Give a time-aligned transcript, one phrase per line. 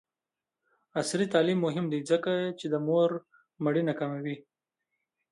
[0.99, 3.09] عصري تعلیم مهم دی ځکه چې د مور
[3.63, 4.35] مړینه کموي.